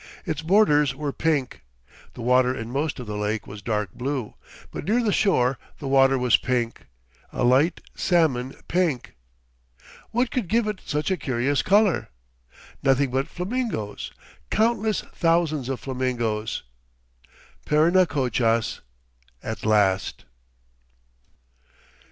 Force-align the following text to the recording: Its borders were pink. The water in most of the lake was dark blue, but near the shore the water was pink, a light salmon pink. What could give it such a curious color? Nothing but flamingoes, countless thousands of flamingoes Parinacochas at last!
Its 0.25 0.41
borders 0.41 0.95
were 0.95 1.13
pink. 1.13 1.61
The 2.15 2.23
water 2.23 2.51
in 2.55 2.71
most 2.71 2.99
of 2.99 3.05
the 3.05 3.15
lake 3.17 3.45
was 3.45 3.61
dark 3.61 3.93
blue, 3.93 4.33
but 4.71 4.83
near 4.85 5.03
the 5.03 5.11
shore 5.13 5.59
the 5.77 5.87
water 5.87 6.17
was 6.17 6.37
pink, 6.37 6.87
a 7.31 7.43
light 7.43 7.81
salmon 7.93 8.55
pink. 8.67 9.13
What 10.09 10.31
could 10.31 10.47
give 10.47 10.65
it 10.65 10.81
such 10.83 11.11
a 11.11 11.17
curious 11.17 11.61
color? 11.61 12.09
Nothing 12.81 13.11
but 13.11 13.27
flamingoes, 13.27 14.11
countless 14.49 15.01
thousands 15.13 15.69
of 15.69 15.79
flamingoes 15.79 16.63
Parinacochas 17.67 18.79
at 19.43 19.63
last! 19.67 20.25